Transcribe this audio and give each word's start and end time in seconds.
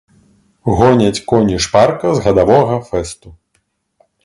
Гоняць 0.79 1.23
коні 1.33 1.59
шпарка 1.67 2.15
з 2.17 2.25
гадавога 2.25 2.75
фэсту. 2.91 3.27